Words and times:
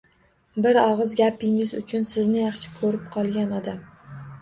Bir 0.65 0.79
og‘iz 0.83 1.13
gapingiz 1.19 1.75
uchun 1.81 2.09
sizni 2.15 2.43
yaxshi 2.43 2.75
ko‘rib 2.83 3.09
qolgan 3.19 3.59
odam 3.63 3.89